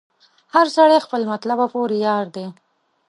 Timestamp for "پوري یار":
1.73-2.25